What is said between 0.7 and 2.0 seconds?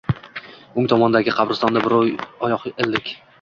O‘ng tomondagi qabristonda